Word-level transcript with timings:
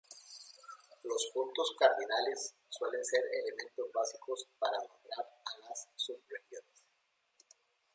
Los 1.03 1.29
puntos 1.31 1.75
cardinales, 1.77 2.55
suelen 2.69 3.05
ser 3.05 3.21
elementos 3.23 3.85
básicos 3.93 4.47
para 4.57 4.79
nombrar 4.79 5.29
a 5.45 5.57
las 5.69 5.87
subregiones. 5.95 6.85